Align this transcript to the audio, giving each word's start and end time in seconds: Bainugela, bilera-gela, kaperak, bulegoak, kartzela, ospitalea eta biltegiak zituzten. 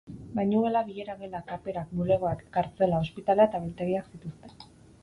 Bainugela, 0.37 0.81
bilera-gela, 0.87 1.41
kaperak, 1.51 1.93
bulegoak, 2.01 2.43
kartzela, 2.59 3.05
ospitalea 3.07 3.49
eta 3.53 3.65
biltegiak 3.69 4.11
zituzten. 4.15 4.61